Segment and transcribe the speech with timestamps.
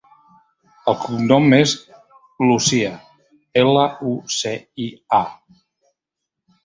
[0.91, 1.73] El cognom és
[2.47, 2.95] Lucia:
[3.65, 4.55] ela, u, ce,
[4.89, 4.89] i,
[5.23, 5.23] a.